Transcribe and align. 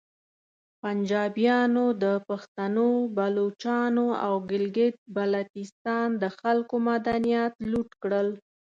پنجابیانو 0.81 1.85
د 2.03 2.05
پختنو، 2.27 2.89
بلوچانو 3.17 4.07
او 4.25 4.33
ګلګیت 4.49 4.95
بلتیستان 5.15 6.07
د 6.21 6.23
خلکو 6.39 6.75
معدنیات 6.87 7.53
لوټ 7.71 7.89
کړل 8.01 8.27